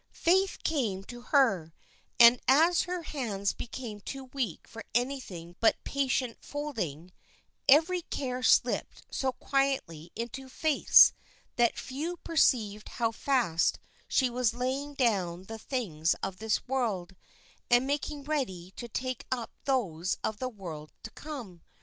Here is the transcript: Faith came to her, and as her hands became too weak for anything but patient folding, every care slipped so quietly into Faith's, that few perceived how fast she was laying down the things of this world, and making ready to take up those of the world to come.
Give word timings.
Faith 0.17 0.57
came 0.63 1.03
to 1.03 1.21
her, 1.21 1.75
and 2.19 2.41
as 2.47 2.81
her 2.89 3.03
hands 3.03 3.53
became 3.53 3.99
too 3.99 4.23
weak 4.33 4.67
for 4.67 4.83
anything 4.95 5.55
but 5.59 5.83
patient 5.83 6.39
folding, 6.43 7.11
every 7.69 8.01
care 8.01 8.41
slipped 8.41 9.03
so 9.11 9.31
quietly 9.33 10.11
into 10.15 10.49
Faith's, 10.49 11.13
that 11.55 11.77
few 11.77 12.17
perceived 12.17 12.89
how 12.97 13.11
fast 13.11 13.77
she 14.07 14.27
was 14.27 14.55
laying 14.55 14.95
down 14.95 15.43
the 15.43 15.59
things 15.59 16.15
of 16.23 16.37
this 16.37 16.67
world, 16.67 17.15
and 17.69 17.85
making 17.85 18.23
ready 18.23 18.71
to 18.75 18.87
take 18.87 19.27
up 19.31 19.51
those 19.65 20.17
of 20.23 20.39
the 20.39 20.49
world 20.49 20.91
to 21.03 21.11
come. 21.11 21.61